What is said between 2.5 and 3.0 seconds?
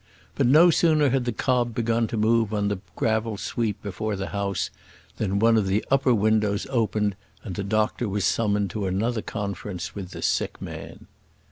on the